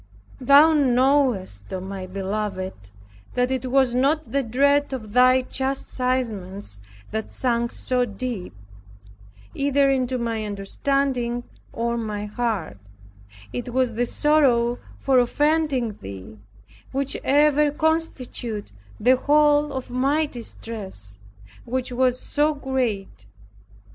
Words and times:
Thou 0.39 0.73
knowest, 0.73 1.71
O 1.71 1.79
my 1.79 2.07
Beloved, 2.07 2.89
that 3.35 3.51
it 3.51 3.69
was 3.69 3.93
not 3.93 4.31
the 4.31 4.41
dread 4.41 4.93
of 4.93 5.13
Thy 5.13 5.43
chastisements 5.43 6.81
that 7.11 7.31
sunk 7.31 7.71
so 7.71 8.03
deep, 8.05 8.55
either 9.53 9.91
into 9.91 10.17
my 10.17 10.43
understanding 10.43 11.43
or 11.71 11.97
my 11.99 12.25
heart; 12.25 12.79
it 13.53 13.69
was 13.73 13.93
the 13.93 14.07
sorrow 14.07 14.79
for 14.97 15.19
offending 15.19 15.95
Thee 16.01 16.39
which 16.91 17.15
ever 17.23 17.69
constituted 17.69 18.71
the 18.99 19.17
whole 19.17 19.71
of 19.71 19.91
my 19.91 20.25
distress; 20.25 21.19
which 21.63 21.91
was 21.91 22.19
so 22.19 22.55
great. 22.55 23.27